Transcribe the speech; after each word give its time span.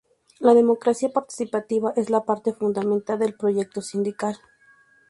La 0.39 0.55
democracia 0.55 1.09
participativa 1.13 1.93
es 1.95 2.09
la 2.09 2.25
parte 2.25 2.53
fundamental 2.53 3.19
del 3.19 3.35
proyecto 3.35 3.83
sindical. 3.83 4.35